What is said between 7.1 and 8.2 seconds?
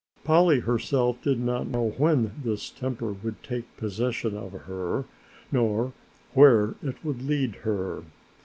lead her.